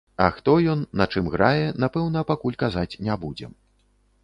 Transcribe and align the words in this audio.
А 0.23 0.27
хто 0.35 0.53
ён, 0.71 0.79
на 1.01 1.07
чым 1.13 1.27
грае, 1.35 1.67
напэўна, 1.85 2.25
пакуль 2.33 2.59
казаць 2.65 2.99
не 3.11 3.21
будзем. 3.27 3.51